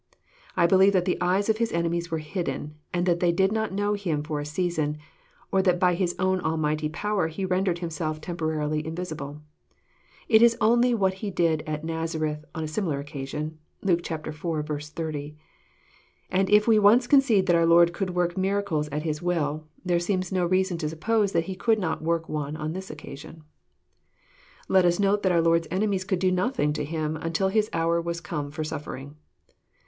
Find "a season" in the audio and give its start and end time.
4.39-4.97